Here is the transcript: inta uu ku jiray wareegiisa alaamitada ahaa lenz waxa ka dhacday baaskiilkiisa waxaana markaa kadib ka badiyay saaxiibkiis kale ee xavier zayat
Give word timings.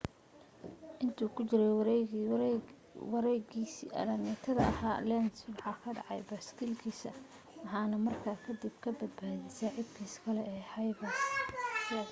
inta 1.03 1.21
uu 1.25 1.33
ku 1.35 1.41
jiray 1.49 1.71
wareegiisa 3.11 3.83
alaamitada 4.01 4.61
ahaa 4.73 5.05
lenz 5.09 5.35
waxa 5.47 5.77
ka 5.83 5.89
dhacday 5.97 6.19
baaskiilkiisa 6.29 7.09
waxaana 7.63 7.95
markaa 8.05 8.37
kadib 8.45 8.75
ka 8.83 8.89
badiyay 8.99 9.39
saaxiibkiis 9.57 10.13
kale 10.23 10.41
ee 10.53 10.61
xavier 10.71 11.11
zayat 11.17 11.91